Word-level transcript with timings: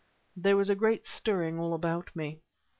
There 0.35 0.57
was 0.57 0.67
a 0.71 0.75
great 0.75 1.05
stirring 1.05 1.59
all 1.59 1.75
about 1.75 2.15
me. 2.15 2.41